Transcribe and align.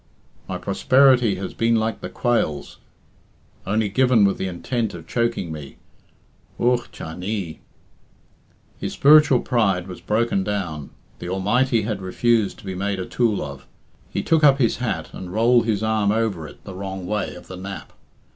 _My 0.49 0.57
prosperity 0.57 1.35
has 1.35 1.53
been 1.53 1.75
like 1.75 2.01
the 2.01 2.09
quails, 2.09 2.79
only 3.67 3.87
given 3.87 4.25
with 4.25 4.39
the 4.39 4.47
intent 4.47 4.95
of 4.95 5.05
choking 5.05 5.51
me. 5.51 5.77
Ugh 6.59 6.87
cha 6.91 7.13
nee!" 7.13 7.59
His 8.79 8.93
spiritual 8.93 9.41
pride 9.41 9.85
was 9.87 10.01
broken 10.01 10.43
down. 10.43 10.89
The 11.19 11.29
Almighty 11.29 11.83
had 11.83 12.01
refused 12.01 12.57
to 12.57 12.65
be 12.65 12.73
made 12.73 12.97
a 12.99 13.05
tool 13.05 13.43
of. 13.43 13.67
He 14.09 14.23
took 14.23 14.43
up 14.43 14.57
his 14.57 14.77
hat 14.77 15.11
and 15.13 15.31
rolled 15.31 15.67
his 15.67 15.83
arm 15.83 16.11
over 16.11 16.47
it 16.47 16.63
the 16.63 16.73
wrong 16.73 17.05
way 17.05 17.35
of 17.35 17.45
the 17.45 17.55
nap. 17.57 17.93